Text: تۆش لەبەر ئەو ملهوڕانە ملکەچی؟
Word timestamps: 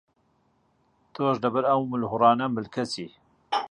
تۆش 1.13 1.35
لەبەر 1.43 1.63
ئەو 1.69 1.81
ملهوڕانە 1.91 2.45
ملکەچی؟ 2.55 3.07